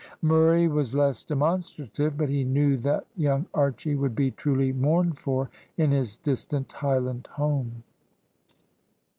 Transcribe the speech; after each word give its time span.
Murray 0.23 0.67
was 0.67 0.95
less 0.95 1.23
demonstrative, 1.23 2.17
but 2.17 2.27
he 2.27 2.43
knew 2.43 2.75
that 2.77 3.05
young 3.15 3.45
Archy 3.53 3.93
would 3.93 4.15
be 4.15 4.31
truly 4.31 4.73
mourned 4.73 5.15
for 5.19 5.51
in 5.77 5.91
his 5.91 6.17
distant 6.17 6.71
highland 6.71 7.27
home. 7.33 7.83